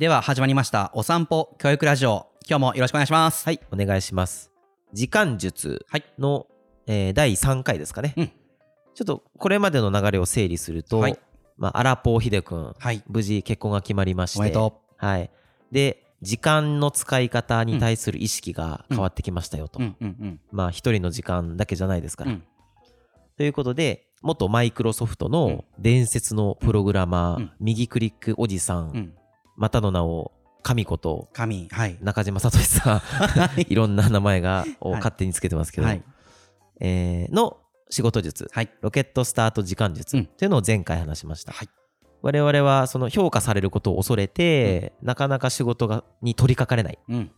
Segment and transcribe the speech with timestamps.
[0.00, 2.26] では始まりましたお散歩教育ラジオ。
[2.48, 3.44] 今日もよろしくお願いします。
[3.44, 4.50] はい、お願いします。
[4.94, 6.04] 時間術はい。
[6.18, 6.46] の、
[6.86, 8.14] えー第3回ですかね。
[8.16, 8.26] うん。
[8.94, 11.18] ちょっとこれまでの流れを整理すると、はい。
[11.58, 13.04] まあ、アラポーヒデ君、はい。
[13.08, 14.58] 無事結婚が決まりまして、
[14.96, 15.30] はい。
[15.70, 19.80] で、時間の使い方に対する意識が変わってきましたよと。
[19.80, 20.40] ううんうんうん。
[20.50, 22.30] まあ、一人の時間だけじゃないですから。
[22.30, 22.44] うん。
[23.36, 25.32] ということで、元マイクロソフトうん。
[25.32, 27.52] の伝説のプログラマー、うん。
[27.60, 29.12] 右クリックおじさん
[29.60, 30.32] またの名を
[30.62, 31.98] 神こと神はい。
[32.00, 33.66] 中島聡さん、はい。
[33.68, 35.00] いろんな名前がをはい。
[35.00, 36.02] 勝手につけてますけど、はい。
[36.80, 37.58] えーの
[37.90, 38.70] 仕事術、はい。
[38.80, 40.26] ロケットスタート時間術うん。
[40.26, 41.52] というのを前回話しました。
[41.52, 41.68] はい。
[42.22, 46.98] 我々はその評価されることを恐れて、なかなか仕事がに取り掛かれない。
[47.08, 47.30] うん。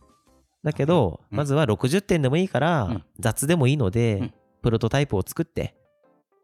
[0.63, 1.37] だけど、うん。
[1.37, 3.03] まずは60点でもいいから、うん。
[3.19, 4.33] 雑でもいいので、うん。
[4.61, 5.75] プロトタイプを作って、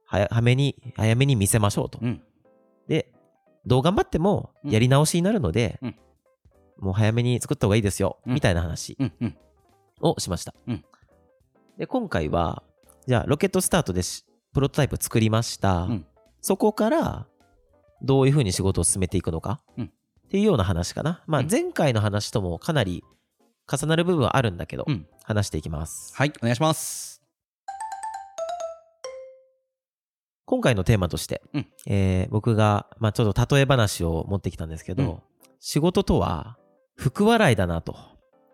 [0.06, 2.00] 早めに、早めに見せましょうと。
[2.02, 2.22] うん。
[2.88, 3.14] で、
[3.70, 4.72] どう頑張ってもうん。
[4.72, 5.96] やり直しになるので、うん。
[6.80, 8.34] もう早めに作った方がいいですよ、うん。
[8.34, 8.98] みたいな話
[10.02, 10.54] をしました。
[10.68, 10.84] うん。
[11.78, 12.64] で、今回は、
[13.08, 15.84] じゃあ、ロケットスタートでしプロトタイプ作りました。
[15.84, 16.06] うん。
[16.42, 17.28] そこから、
[18.02, 19.86] どういうふうに仕事を進めていくのか、うん。
[19.86, 19.90] っ
[20.30, 21.24] ていうような話かな。
[21.28, 21.48] まあう、ん。
[21.50, 23.04] 前回の話ともかなり
[23.72, 25.08] 重なる部分はあるんだけど、うん。
[25.24, 26.14] 話していきます。
[26.16, 27.19] はいお願いします
[30.50, 31.68] 今回のテーマとして、うん。
[31.86, 35.20] えー僕が、まあ、ちょっと例え話を持ってきたんですけど、うん。
[35.60, 36.58] 仕事とは
[36.96, 37.96] 福笑いだなと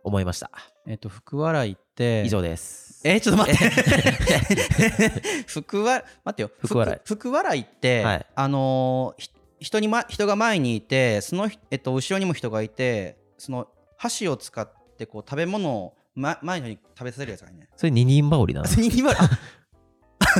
[0.03, 0.51] 思いました。
[0.87, 2.99] えっと福笑いって以上です。
[3.05, 3.63] えーちょっと待って。
[5.47, 6.51] 福笑待ってよ。
[6.59, 6.99] 福笑い。
[7.05, 8.25] 福福笑いって、はい。
[8.35, 17.69] あのーひ人に、ま、人が前にいてその、えっと、後ろにも人がいてその箸を使ってこう食べ物を、ま、前の人に食べさせるやつがいいね。
[17.77, 18.67] それ二人羽織だな。
[18.67, 19.29] 二人笑い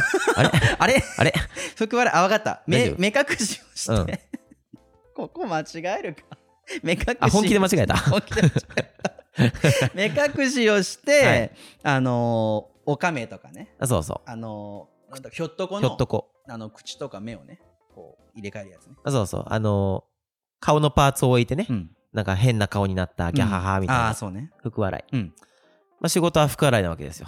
[0.35, 0.49] あれ？
[0.79, 1.03] あれ？
[1.17, 1.33] あれ？
[1.75, 2.63] 福笑いあ分かった。
[2.67, 4.21] 目目隠しをして、
[5.15, 5.65] ここ間違
[5.99, 6.23] えるか。
[6.83, 7.05] 目隠し。
[7.19, 7.97] あ、本気で間違えた？
[7.97, 9.91] 本気で間違えた。
[9.93, 11.51] 目隠しをして、はい。
[11.83, 13.73] あのーおかめとかね。
[13.79, 15.81] あそうそあのーなんだひょっとこう。
[15.81, 16.29] のひょっとこ。
[16.47, 17.59] あの口とか目をね
[17.95, 19.45] こう入れ替えるやつね、あそうそう。
[19.47, 20.15] あのー
[20.61, 24.51] 顔のパーツを置いてね、うん、なんか変な顔になったギャハハみたいな、ああそうね。
[24.63, 25.15] 福笑い。
[25.15, 25.33] うん。
[25.99, 27.27] まあ、仕事は福笑いなわけですよ。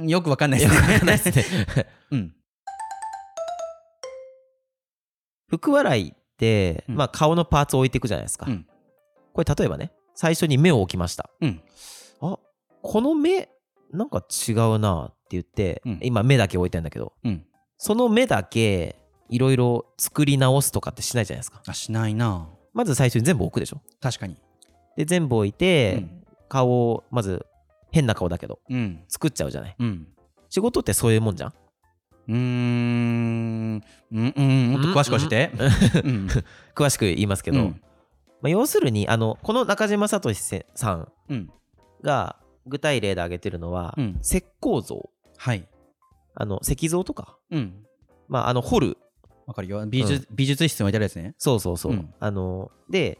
[0.00, 1.86] うんよくわかんないですねよくわかんないですね。
[2.12, 2.32] うん
[5.48, 8.46] 福笑いって、うんまあ、顔のパーツを置いていくじゃないですか。
[8.48, 8.66] うん
[9.32, 11.30] これ例えばね、最初に目を置きました。
[11.40, 11.62] うん
[12.20, 12.38] あ
[12.82, 13.48] この目、
[13.92, 17.46] なんか違うなって言って、うん今目だけ置いてんだけど、うん
[17.78, 18.96] その目だけ
[19.28, 21.60] いろいろ作り直すとかってしないじゃないですか。
[21.66, 23.82] あしないなまず最初に全部置くでしょ。
[24.00, 24.36] 確かに
[24.96, 27.44] で、全部置いて、うん顔を、まず
[27.96, 29.00] 変な顔だけど、うん。
[29.08, 29.76] 作っちゃうじゃない？
[29.78, 30.06] うん。
[30.50, 31.52] 仕事ってそういうもんじゃん？
[32.28, 33.82] うーん。
[34.12, 35.50] うんうんもっと詳しく教えて。
[36.04, 36.28] うん。
[36.76, 37.80] 詳しく言いますけど、うん。
[38.42, 41.50] まあ、要するにあのこの中島聡せさんうん。
[42.02, 42.36] が
[42.66, 44.18] 具体例で挙げてるのは、うん。
[44.22, 45.10] 石膏像。
[45.38, 45.66] はい。
[46.34, 47.82] あの石像とか、うん。
[48.28, 48.98] まあ、あの掘る。
[49.46, 49.86] わかるよ。
[49.86, 51.34] 美術,、美術室に置いてあるやつね。
[51.38, 52.12] そうそうそう、うん。
[52.20, 53.18] あので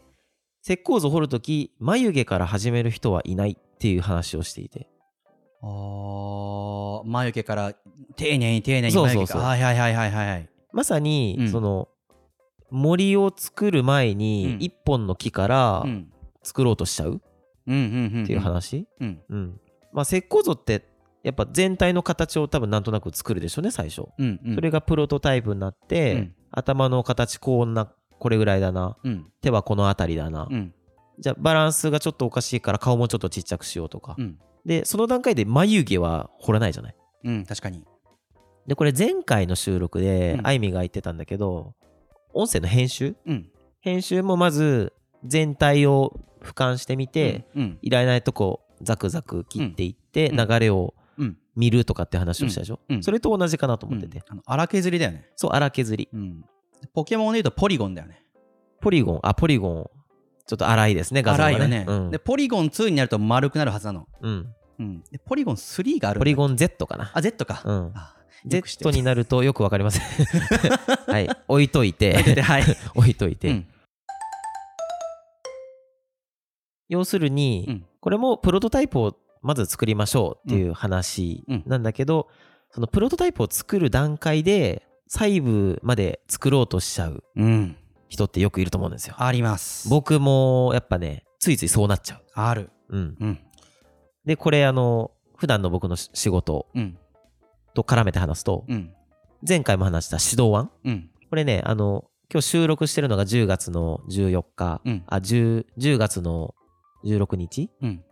[0.63, 4.89] 石膏像掘るとき眉毛から始める人はいないっていう話をしていて。
[5.61, 7.73] あー眉毛から
[8.15, 9.41] 丁寧に丁寧に眉毛そうそうそう。
[9.41, 10.49] はいはいはいはいはいはい。
[10.73, 11.49] まさに、うん。
[11.49, 11.87] その
[12.71, 14.63] 森を作る前にうん。
[14.63, 16.11] 一本の木からうん。
[16.43, 17.19] 作ろうとしちゃうっ
[17.67, 19.21] ていう話、うん。
[19.29, 19.61] うん。
[19.91, 20.85] まあ、石膏像って
[21.23, 24.55] やっぱ全体の形を多分なんとなく作るでしょうね最初、うんうん。
[24.55, 26.35] それがプロトタイプになって、うん。
[26.51, 28.97] 頭の形こんなこれぐらいだな。
[29.03, 29.25] うん。
[29.41, 30.73] 手はこの辺りだな、うん
[31.19, 34.39] じゃあバランスがちょっとおかしいから顔もちょっとちっちゃくしようとか、うん。
[34.65, 36.95] でその段階で眉毛は彫らないじゃない。
[37.23, 37.83] うん確かに。
[38.67, 40.47] でこれ前回の収録でうん。
[40.47, 41.73] あいみが言ってたんだけど
[42.33, 43.15] 音声の編集？
[43.25, 43.49] うん。
[43.79, 50.35] 編集もまず全体を俯瞰してみて、うんいらないとこザクザク切っていって、うん。
[50.35, 51.37] 流れをうん。
[51.55, 52.95] 見るとかって話をしたでしょ、うん。
[52.97, 53.03] うん。
[53.03, 55.27] それと同じかなと思ってて、あの荒削りだよね。
[55.35, 56.09] そう荒削り。
[56.13, 56.45] うん。
[56.93, 58.21] ポケモンで言うとポリゴンだよね。
[58.79, 59.19] ポリゴン。
[59.23, 59.89] あポリゴン
[60.47, 61.55] ちょっと荒いですね画像がね。
[61.55, 62.11] 荒いよね、うん。
[62.11, 64.47] でポリゴン2になると丸くなるはずなの、うん、
[64.79, 67.11] うん、でポリゴン3があるポリゴン Z かな。
[67.13, 67.93] あ Z か、うん。
[68.45, 70.03] Z になるとよくわかりません。
[71.11, 71.29] はい。
[71.47, 72.13] 置いといて。
[72.35, 72.63] ではい、
[72.95, 73.67] 置いといて、うん。
[76.87, 77.85] 要するに、うん。
[77.99, 81.63] これもプロトタイプをまず作りましょうっていう話うん。
[81.65, 82.29] なんだけど、
[82.69, 87.23] そのプロトタイプを作る段階で細部まで作ろうとしちゃう。
[87.35, 87.75] うん、
[88.09, 89.15] 人ってよくいると思うんですよ。
[89.17, 89.89] あります。
[89.89, 92.69] 僕もやっぱねついついそうなっちゃある。
[92.89, 92.97] う。
[92.97, 93.39] うん、うん。
[94.25, 96.97] でこれあの普段の僕のし仕事うん。
[97.73, 98.93] と絡めて話すと、うん。
[99.47, 100.71] 前回も話した指導案。
[100.83, 101.09] うん。
[101.29, 105.03] これねあの今日収録してるのが10月の14日、うん。
[105.07, 106.55] あ 10, 10月の
[107.05, 107.69] 16日。
[107.81, 108.03] うん。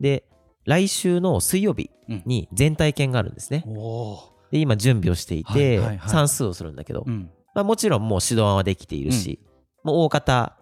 [0.00, 0.24] で
[0.66, 2.22] 来週の水曜日うん。
[2.26, 3.64] に全体験があるんですね。
[3.66, 6.10] おおで今準備をしていて、はいはいはい。
[6.10, 9.40] 算数をするんだけど、うんまあ、もちろんもう指導案はできているし、
[9.82, 10.56] もう大方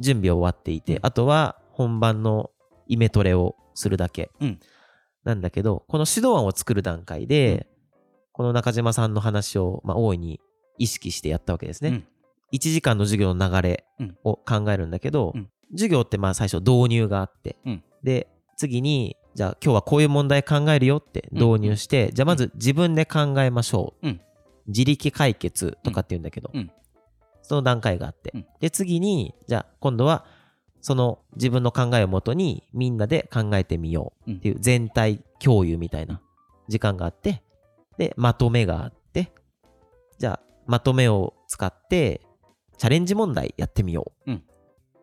[0.00, 1.00] 準備終わっていて、うん。
[1.02, 2.50] あとは本番の
[2.86, 4.60] イメトレをするだけうん。
[5.24, 7.66] なんだけど、この指導案を作る段階で、
[8.32, 10.40] この中島さんの話を、まあ、大いに
[10.78, 11.90] 意識してやったわけですね。
[11.90, 12.04] うん。
[12.52, 14.16] 1時間の授業の流れうん。
[14.24, 15.48] を考えるんだけど、うん。
[15.72, 17.82] 授業ってまあ最初導入があって、うん。
[18.02, 24.20] で次にじゃあ今日はこういう問題考えるよって導入して、じゃあまず自分で考えましょう、うん
[24.66, 26.70] 自力解決とかって言うんだけど、うん。
[27.42, 28.46] その段階があって、うん。
[28.60, 30.24] で次にじゃあ今度は
[30.80, 36.20] その自分の考えをもとにみんなで考えてみようっていう全体共有みたいな
[36.68, 37.42] 時間があって
[37.96, 39.32] でまとめがあって
[40.18, 42.20] じゃあまとめを使って
[42.76, 44.42] チャレンジ問題やってみよう、うん。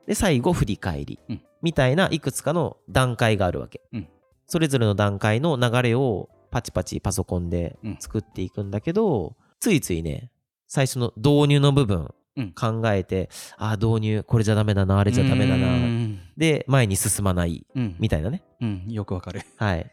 [0.07, 1.41] で最後振り返り、うん。
[1.61, 4.07] みたいないくつかの段階があるわけ、うん。
[4.47, 7.97] それぞれの段階の流れをパチパチパソコンでうん。
[7.99, 10.29] 作っていくんだけど、ついついね
[10.67, 12.53] 最初の導入の部分うん。
[12.53, 16.19] 考えて、ああ導入これじゃダメだなあれじゃダメだうな、ん。
[16.37, 17.95] で前に進まないうん。
[17.99, 18.41] みたいなね。
[18.61, 18.85] うん。
[18.87, 19.41] よくわかる。
[19.57, 19.91] はい。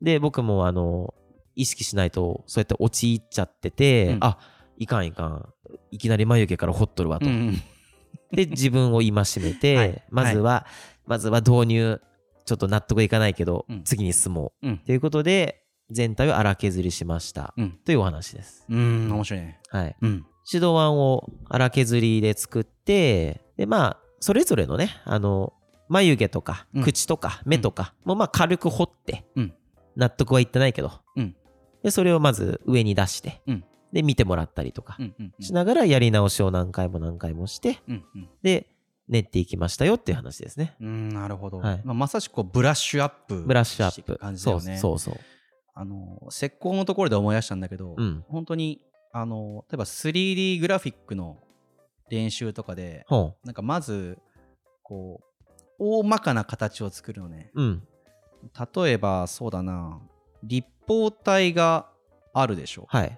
[0.00, 1.12] で、僕もあの、
[1.54, 4.18] 意識しないと、そうやって陥っちゃってて、うん。
[4.22, 4.38] あ、
[4.78, 5.48] いかんいかん。
[5.90, 7.26] いきなり眉毛からほっとるわと。
[7.26, 7.60] うん。
[8.32, 9.12] で、自分を戒
[9.42, 10.02] めて、はい。
[10.10, 10.66] まずは、
[11.04, 12.00] まずは導入、
[12.46, 13.82] ちょっと納得いかないけど、うん。
[13.84, 14.68] 次に進もう。
[14.68, 14.78] うん。
[14.78, 15.57] ということで、
[15.90, 17.54] 全体を荒削りしました。
[17.56, 17.70] うん。
[17.84, 18.64] というお話です。
[18.68, 19.60] うん面白いね。
[19.70, 19.96] はい。
[20.00, 20.10] うん。
[20.50, 25.52] 指導案を荒削りで作って、で、まあ、それぞれのね、あの、
[25.88, 26.82] 眉毛とかうん。
[26.82, 29.54] 口とか目とかもまあ軽く彫って、うん。
[29.96, 31.34] 納得はいってないけど、うん。
[31.82, 33.64] でそれをまず上に出して、うん。
[33.92, 34.98] で見てもらったりとか
[35.40, 38.28] しながらやり直しを何回も何回もしてうんうん。
[38.42, 38.66] で
[39.08, 40.76] 練っていきましたよっていう話ですね。
[40.78, 41.80] うんなるほど、はい。
[41.84, 44.18] まあ、まさしくこうブラッシュアップブラッシュアップ。
[44.18, 45.14] 感じだそうよねそうそう
[45.80, 48.24] あの石膏のところで思い出したんだけど、うん。
[48.28, 48.80] 本当に
[49.12, 51.38] あの例えば 3D グラフィックの
[52.10, 54.18] 練習とかでほなんかまず
[54.82, 57.52] こう大まかな形を作るのね。
[57.54, 57.82] ううん。
[58.74, 60.00] 例えばそうだな。
[60.42, 61.88] 立方体が
[62.34, 62.86] あるでしょ。
[62.88, 63.16] はい。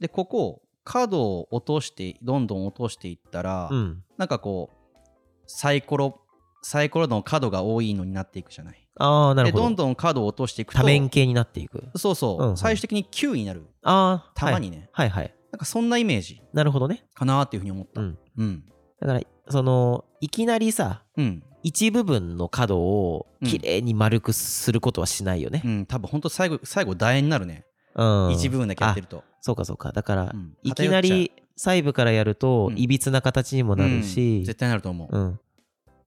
[0.00, 4.02] でここ角を落としてどんどん落としていったら、うん。
[4.18, 5.08] なんかこう
[5.46, 6.20] サイコロ
[6.62, 8.74] サイコロの角が多いのになっていくじゃない。
[8.74, 9.64] でああなるほど。
[9.64, 11.84] どんどん角を落としていくと多面形になっていく。
[11.96, 12.56] そうそう、うんうん。
[12.56, 13.66] 最終的に9になる。
[13.82, 15.24] ああ玉にね、はい、はい。
[15.24, 16.40] はいなんかそんなイメージ。
[16.52, 17.04] なるほどね。
[17.14, 18.00] かなっていうふうに思った。
[18.00, 18.18] うん。
[18.36, 18.64] うん。
[19.00, 25.62] だからそのいきなりさうん、一部分の角をきれいに丸くすることはしないよね。
[25.64, 27.64] う、ん、多分ほんと最後最後楕円になるね、
[27.94, 28.32] うん。
[28.32, 29.92] 一部分だけやってると、そうかそうか。
[29.92, 30.56] だから、うん。
[30.62, 32.78] いきなり細部からやるとうん。
[32.78, 34.38] いびつな形にもなるし。
[34.38, 35.40] うん、絶対なると思う、うん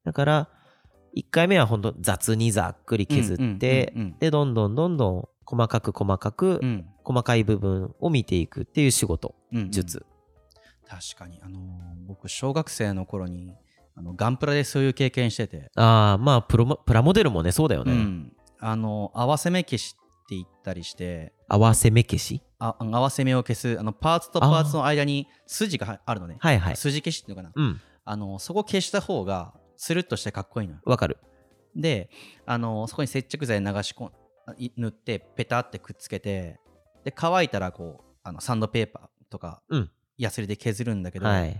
[0.03, 0.50] だから
[1.15, 6.85] 1回目はほんと雑にざっくり削ってでどんどんどんどん細かく細かく、うん。
[7.05, 9.35] 細かい部分を見ていくっていう仕事
[9.69, 10.05] 術、
[10.88, 11.41] 確かに。
[11.44, 11.61] あのー
[12.07, 13.53] 僕小学生の頃に
[13.95, 21.33] あのガンプラでそういう経験してて、ああまあプロモプラモデルもねそうだよね、うん、あの合わせ目消しって言ったりして。
[21.49, 22.41] 合わせ目消し？
[22.59, 23.77] あ合わせ目を消す。
[23.77, 26.37] あのパーツとパーツの間に筋がはあるのね。
[26.39, 26.78] はいはい。
[26.78, 27.81] 筋消しっていうのかな、うん。
[28.06, 30.81] あのそこ消した方がスルッとしてかっこいいのよ。
[30.85, 31.18] わかる。
[31.75, 32.09] で
[32.45, 34.11] あのそこに接着剤流し込ん
[34.57, 36.59] い塗ってペタってくっつけて
[37.03, 39.92] で乾いたらこうあのサンドペーパーとか、うん。
[40.18, 41.59] ヤスリで削るんだけど、はい。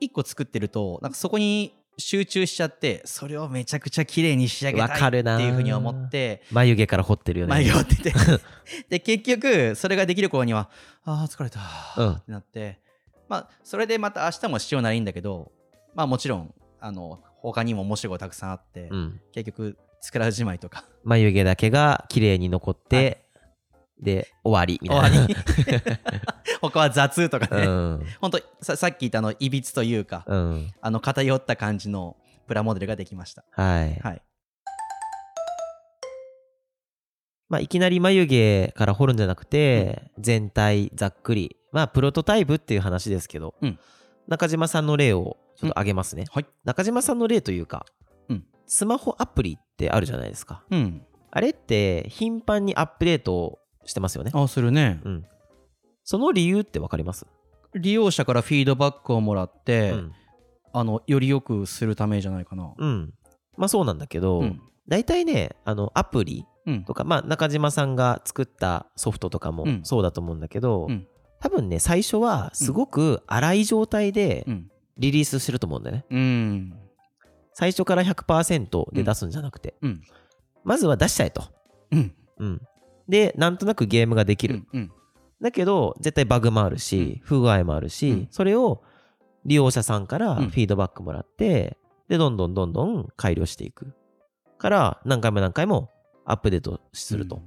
[0.00, 7.50] 一個作ってるとなんかそこに集中しちゃってそれをめちゃくちゃ綺麗に仕上げたいっていうふうに思って眉毛から彫ってるよね。
[7.50, 8.12] 前がってて。
[8.90, 10.68] で結局それができる頃には
[11.04, 11.60] あー疲れた
[11.96, 12.12] うん。
[12.14, 12.80] ってなって、
[13.28, 15.52] まあそれでまた明日もしようならいいんだけど
[15.94, 19.20] まあもちろんあの他にも面白いことたくさんあって、うん。
[19.32, 20.84] 結局作らずじまいとか。
[21.04, 23.24] 眉毛だけが綺麗に残って、
[24.00, 25.28] で終わりみたいな。
[26.60, 28.06] 他は雑とかね、うん。
[28.20, 30.72] ほんとささっき言ったあのいびつというか、うん。
[30.80, 33.44] あの偏った感じのプラモデルができました。
[33.50, 34.22] はい、はい。
[37.48, 41.56] まあ、いきなり眉毛から彫るんじゃなくて、全体ざっくり。
[41.70, 43.78] まあプロトタイプっていう話ですけど、うん。
[44.26, 46.46] 中島さんの例をちょっと挙げますね、はい。
[46.64, 47.86] 中島さんの例というか、
[48.28, 48.44] うん。
[48.66, 50.64] スマホアプリってあるじゃないですか。
[50.70, 51.02] うん。
[51.30, 54.32] あれって頻繁にアップデートしてますよね。
[54.34, 55.00] あするね。
[55.04, 55.24] うん。
[56.02, 57.26] その理由ってわかります、
[57.74, 60.12] 利用者からフィードバックをもらって、うん。
[60.72, 62.74] あのより良くするためじゃないかな。
[62.76, 63.14] うん。
[63.56, 64.60] まあそうなんだけど、うん。
[64.88, 66.84] 大体ねあのアプリうん。
[66.84, 69.80] とか、まあ、中島さんが作ったソフトとかもうん。
[69.84, 71.06] そうだと思うんだけど、うん。
[71.40, 76.04] 多分ね最初はすごく荒い状態でうんリリースしてると思うんだよね。
[76.10, 76.74] うん。
[77.54, 80.02] 最初から100%で出すんじゃなくて、うん。
[80.64, 81.44] まずは出しちゃえと、
[81.90, 82.14] うん。
[82.38, 82.60] うん、
[83.08, 84.92] でなんとなくゲームができる、うん。
[85.40, 88.28] だけど絶対バグもあるし、不具合もあるし、うん。
[88.30, 88.82] それを
[89.44, 90.50] 利用者さんからうん。
[90.50, 91.76] フィードバックもらって、
[92.08, 93.94] でどんどんどんどん改良していく。
[94.58, 95.90] から何回も何回も
[96.24, 97.42] アップデートすると、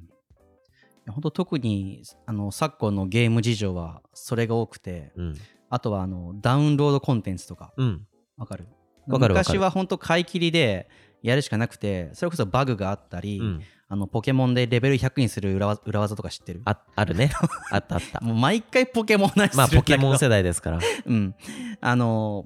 [1.07, 5.37] 本当特にあの昨今のゲーム事情はそれが多くてうん
[5.75, 7.73] あとはあのダウンロードコンテンツとか。
[7.75, 8.07] うん。
[8.37, 8.67] わかる？
[9.07, 9.55] わかるわかる。
[9.55, 10.89] 昔は本当買い切りで
[11.21, 13.61] やるしかなくてそれこそバグがあったり、うん。
[13.87, 16.61] あのポケモンでレベル100にする裏技裏技とか知ってる？
[16.65, 17.31] ああるね。
[17.71, 18.21] あったあった。
[18.21, 20.79] もう毎回ポケモンの話するんまあだけどポケモン世代ですから。
[21.05, 21.35] うん。
[21.81, 22.45] あの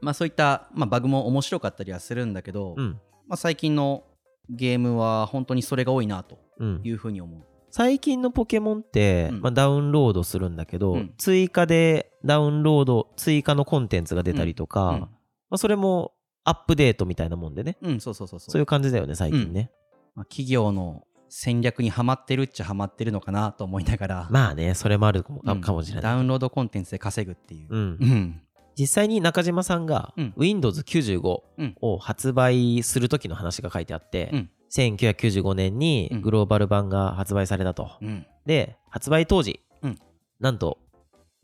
[0.00, 3.00] まあそういった、まあ、バグも面白かったりはするんだけど、うん。
[3.28, 4.04] まあ、最近の
[4.48, 6.80] ゲームは本当にそれが多いなとうん。
[6.84, 7.42] いうふうに思う
[7.76, 9.40] 最近のポケモンって、うん。
[9.42, 11.14] まあ、ダウンロードするんだけど、うん。
[11.18, 15.00] 追加でダウンロード追加のコンテンツが出たりとか、うん。
[15.00, 15.08] ま
[15.50, 17.76] あ、それもアップデートみたいなもんでね。
[17.82, 18.58] うん、そうそうそうそう。
[18.58, 19.70] いう感じだよね最近ね、
[20.14, 26.02] まあ、企業の戦略にはまってるっちゃはまってるのかなと思いながら、まあねそれもあるかも,、しれない。
[26.02, 27.76] ダウンロードコンテンツで稼ぐっていう、う。
[27.76, 27.78] ん。
[27.78, 28.40] うん。
[28.78, 30.34] 実際に中島さんがうん。
[30.38, 31.76] Windows95 うん。
[31.82, 38.26] を発売する時の話が書いてあって、うん1995年にグローバル版が発売されたと、うん。
[38.44, 39.98] で発売当時、うん。
[40.40, 40.78] なんと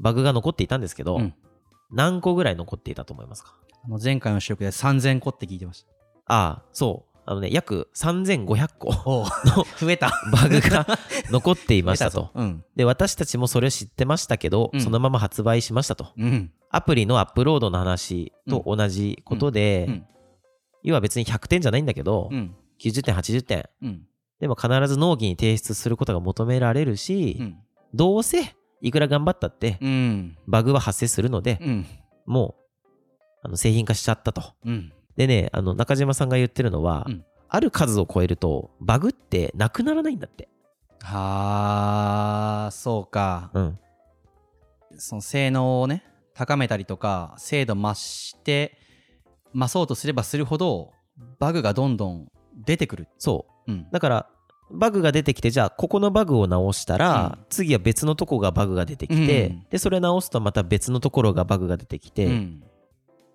[0.00, 1.34] バグが残っていたんですけど、うん。
[1.90, 3.54] 何個ぐらい残っていたと思いますか？
[3.84, 5.88] あの前回の収録で3000個って聞いてました。
[6.26, 7.12] ああそう。
[7.24, 9.24] あのね約3500個お
[9.78, 10.10] 増えた。
[10.32, 10.86] バグが
[11.30, 12.30] 残っていましたと。
[12.74, 14.80] で私たちもそれを知ってましたけど、うん。
[14.80, 16.08] そのまま発売しましたと。
[16.16, 16.52] うん。
[16.70, 20.06] アプリのアップロードの話と同じことで、うん。
[20.82, 23.68] 要は別に100点じゃないんだけど、うん90点80点。
[23.82, 24.06] うん。
[24.40, 27.56] でも必ず納期に提出することが求められるし、うん。
[27.94, 30.36] どうせいくら頑張ったってうん。
[30.46, 31.86] バグは発生するので、うん。
[32.26, 32.88] もう
[33.44, 34.42] あの製品化しちゃったと。
[34.64, 34.92] うん。
[35.16, 37.24] でねあの中島さんが言ってるのは、うん。
[37.48, 40.48] ある数を超えるとバグってなくならないんだって。
[41.02, 43.50] はあそうか。
[43.54, 43.78] うん。
[44.98, 48.78] その性能をね高めたりとか精度増して
[49.54, 50.92] 増そうとすればするほど
[51.38, 53.72] バグがどんどん出てくる、そう。
[53.72, 54.28] うん、だから
[54.72, 57.44] バグが出てきてじゃあここのバグを直したら、うん。
[57.50, 59.66] 次は別のとこがバグが出てきて、うん。
[59.70, 62.62] でそれ直すとまた別のところがバグが出てきて、っうん。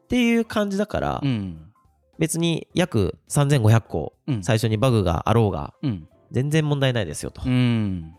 [0.09, 1.71] ていう感じだから、うん。
[2.19, 4.43] 別に約3500個うん。
[4.43, 6.07] 最初にバグがあろうがうん。
[6.31, 7.41] 全然問題ないですよと。
[7.45, 8.13] うん。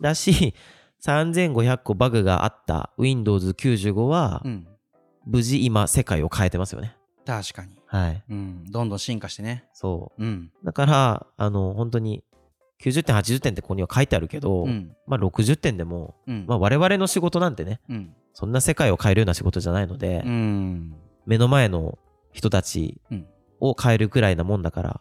[0.00, 0.54] だし
[1.02, 4.66] 3500個バグがあった Windows95 はうん。
[5.24, 6.95] 無事今世界を変えてますよね。
[7.26, 8.22] 確かに、はい。
[8.30, 9.64] うん、どんどん進化してね。
[9.72, 10.24] そう。
[10.24, 10.50] ん。
[10.62, 10.66] う。
[10.66, 12.22] だから、あの、本当に
[12.80, 14.94] 90点、80点ってここには書いてあるけど、うん。
[15.06, 16.44] まあ60点でも、うん。
[16.46, 18.14] まあ我々の仕事なんてね、うん。
[18.32, 20.94] そんな世界を変えるような仕事じゃないので、うん。
[21.26, 21.98] 目の前の
[22.32, 23.26] 人たちうん。
[23.58, 25.00] を変えるくらいなもんだから、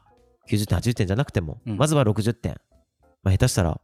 [0.50, 1.78] 90点、80点じゃなくても、うん。
[1.78, 2.56] まずは60点。
[3.24, 3.82] まあ下手したら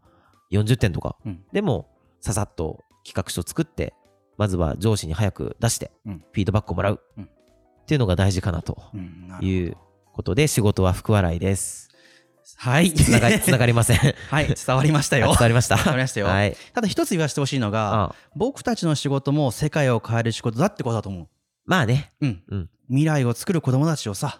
[0.51, 1.17] 40点とか。
[1.25, 1.43] うん。
[1.51, 1.89] でも、
[2.21, 3.93] ささっと企画書作って、
[4.37, 6.19] まずは上司に早く出して、うん。
[6.31, 7.01] フィードバックをもらう。
[7.91, 8.77] うんっていうのが大事かなと
[9.41, 9.75] いう
[10.13, 11.89] ことで、仕事は福笑いです。
[12.55, 13.97] はいつなが つながりません。
[14.29, 15.75] はい伝わりましたよ 伝わりました。
[15.75, 16.55] 伝わりましたよはい。
[16.73, 21.27] ただ一つ言わせてほしいのがあ僕たちの仕事も世界を変える仕事だってことだと思う
[21.65, 22.11] まあね。
[22.21, 22.69] うんうん。
[22.87, 24.39] 未来を作る子供たちをさ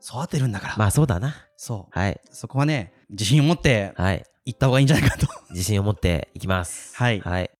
[0.00, 1.34] 育てるんだから、まあそうだな。
[1.56, 2.20] そうはい。
[2.30, 4.24] そこはね自信を持ってはい。
[4.44, 6.94] 行った方がいいんじゃないかと 自信を持っていきます。
[6.96, 7.50] はいはい。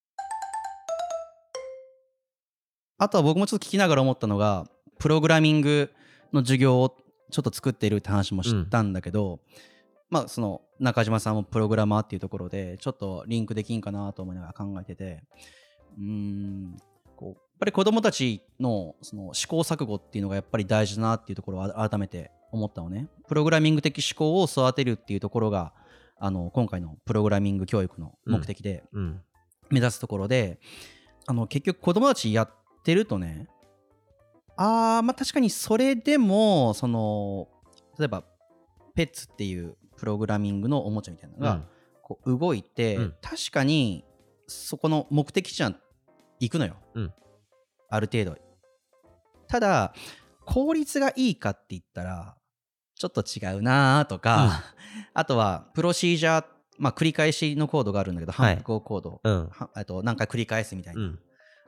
[2.98, 4.68] あとは僕もちょっと聞きながら思ったのが
[5.02, 5.90] プログラミング
[6.32, 6.96] の授業を
[7.32, 9.40] ちょっと作っているって話も知ったんだけど、
[10.10, 15.24] まあその中島さんもプログラマーっていうところでちょっとリンクできんかなと思いながら考えてて
[15.98, 16.76] うーん
[17.16, 23.08] こうやっぱり子供たちのその試行錯誤っていうのがやっぱり大事だなっていうところを改めて思ったのね。
[23.26, 25.72] プログラミング的思考を育てるっていうところが
[26.20, 29.20] あの今回のプログラミング教育の目的で、うん。
[29.70, 30.60] 目指すところで
[31.26, 32.50] あの結局子供たちやっ
[32.84, 33.48] てるとね
[34.56, 37.48] あーまあ確かにそれでもその
[37.98, 38.24] 例えば
[38.94, 41.62] ペッツっていうプログラミングのおもちゃみたいなのが、
[42.02, 43.14] こう動いて、うん。
[43.22, 44.04] 確かに
[44.46, 45.72] そこの目的地は
[46.40, 47.12] 行くのよ、うん。
[47.88, 48.36] ある程度。
[49.48, 49.94] ただ
[50.44, 52.36] 効率がいいかって言ったら
[52.96, 54.74] ちょっと違うなとか、
[55.14, 56.44] あとはプロシージャー
[56.78, 58.54] まあ繰り返しのコードがあるんだけどはい。
[58.54, 59.48] 反復コード、うん。
[59.50, 61.18] はえっと何回繰り返すみたいな、うん。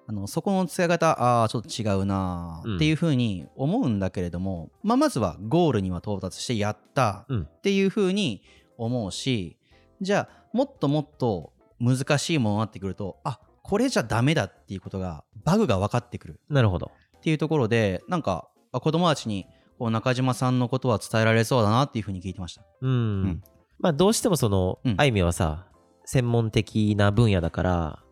[0.06, 2.76] あのそこの使い方ああちょっと違うなうん。
[2.76, 7.42] っていうふうに思うんだけれども、まあ、まずはゴールには到達してやったうん。
[7.42, 8.42] っていうふうに
[8.76, 9.56] 思うし
[10.00, 16.40] じゃあもっともっと難しいものになってくるとあこれじゃダメだっていうことがバグが分かってくる。
[16.50, 16.92] なるほど。
[17.16, 19.46] っていうところでなんかあ子供たちに
[19.78, 22.62] こう中島さんのことは伝えられそうだなっていうふうに聞いてました。
[22.82, 22.94] うん、う
[23.28, 23.42] ん。
[23.78, 24.94] まあどうしてもその、うん。
[24.98, 25.66] あいみはさ
[26.04, 28.03] 専門的な分野だから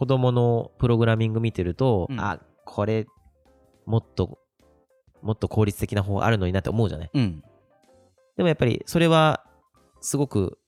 [0.00, 2.18] 子供のプログラミング見てると、うん。
[2.18, 3.06] あこれ
[3.84, 4.38] もっと
[5.20, 7.10] もっと効率的な方があるのになって思うじゃない？
[7.12, 7.42] うん。
[8.38, 9.44] でもやっぱりそれは
[10.00, 10.58] すごく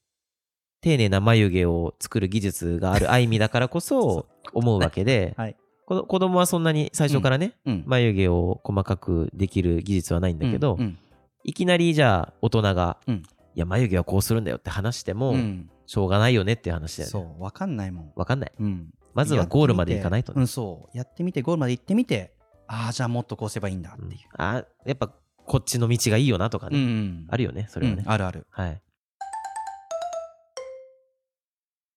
[0.83, 5.57] 丁寧な眉毛を作る技術があるあいみだからこそ 思うわけで、はい。
[5.87, 7.85] この子供はそんなに最初からね、うん。
[7.87, 10.81] 眉毛を細かくできる技術はないんだけど、うん。
[10.81, 10.99] うん。
[11.45, 13.15] いきなりじゃあ大人が、うん。
[13.55, 15.71] いや眉毛はこうするんだよって話しても、うん。
[15.87, 17.11] しょうがないよねっていう話だよね。
[17.11, 17.43] そう。
[17.43, 18.13] 分かんないもん。
[18.15, 18.53] わかんない。
[18.61, 20.41] うんまずはゴールまでいかないとね。
[20.41, 20.97] うん、そう。
[20.97, 22.33] やってみてゴールまで行ってみて
[22.67, 24.09] ああじゃあもっとこうすればいいんだってう。
[24.09, 24.13] ん。
[24.13, 25.09] いう、あやっぱ
[25.45, 27.27] こっちの道がいいよなとかうんね、うん。
[27.31, 28.47] あるよねそれはね、うんあるある。
[28.51, 28.81] はい。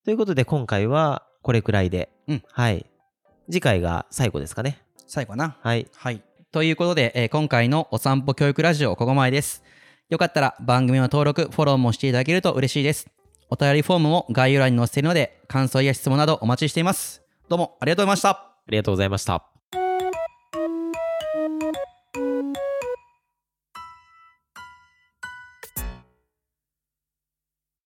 [0.03, 2.43] ということで今回はこれくらいで、うん。
[2.51, 2.85] はい。
[3.49, 4.79] 次回が最後ですかね。
[5.07, 5.57] 最後かな。
[5.61, 5.87] はい。
[5.95, 6.21] はい。
[6.51, 9.63] ということで、えー今回のお散歩教育ラジオここまでです。
[10.09, 13.07] よかったら番組の登録フォローもしていただけると嬉しいです
[13.49, 17.21] お便りフォームも概要欄に載せているので感想や質問などお待ちしています。
[17.47, 18.29] どうもありがとうございました。
[18.29, 19.54] ありがとうございました。